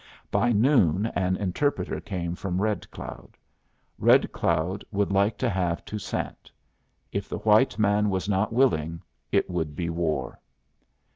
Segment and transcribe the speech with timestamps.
[0.31, 3.37] By noon an interpreter came from Red Cloud.
[3.99, 6.49] Red Cloud would like to have Toussaint.
[7.11, 10.39] If the white man was not willing, it should be war.